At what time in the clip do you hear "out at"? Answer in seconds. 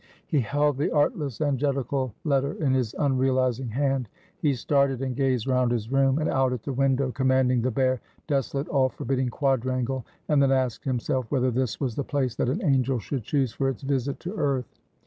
6.27-6.63